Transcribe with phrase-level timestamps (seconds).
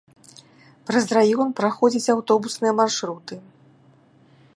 [0.87, 3.35] Праз раён праходзяць аўтобусныя маршруты.